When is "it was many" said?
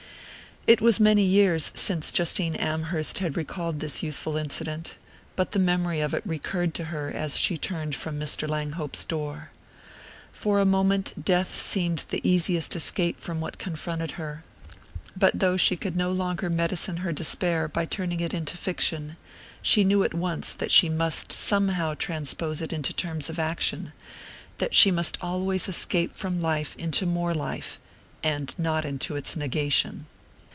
0.67-1.23